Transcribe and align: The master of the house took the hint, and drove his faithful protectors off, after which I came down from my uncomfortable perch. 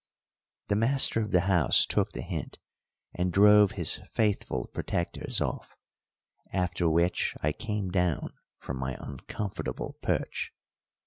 The 0.69 0.75
master 0.75 1.19
of 1.21 1.29
the 1.29 1.41
house 1.41 1.85
took 1.85 2.13
the 2.13 2.23
hint, 2.23 2.57
and 3.13 3.31
drove 3.31 3.73
his 3.73 4.01
faithful 4.11 4.65
protectors 4.73 5.39
off, 5.41 5.77
after 6.51 6.89
which 6.89 7.35
I 7.43 7.51
came 7.51 7.91
down 7.91 8.33
from 8.57 8.77
my 8.77 8.97
uncomfortable 8.99 9.99
perch. 10.01 10.53